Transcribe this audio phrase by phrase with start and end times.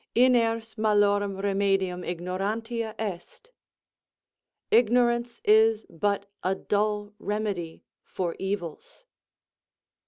[0.15, 3.51] Iners malorum remedium ignorantia est.
[4.71, 9.05] "Ignorance is but a dull remedy for evils."